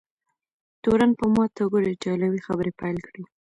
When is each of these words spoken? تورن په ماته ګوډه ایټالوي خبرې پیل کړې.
تورن 0.83 1.11
په 1.19 1.25
ماته 1.33 1.63
ګوډه 1.71 1.89
ایټالوي 1.91 2.41
خبرې 2.47 2.71
پیل 2.79 2.97
کړې. 3.07 3.23